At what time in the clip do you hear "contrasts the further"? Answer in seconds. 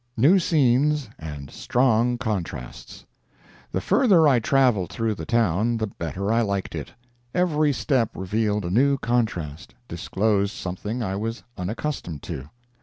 2.17-4.27